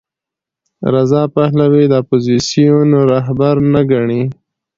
[0.93, 4.23] رضا پهلوي د اپوزېسیون رهبر نه ګڼي.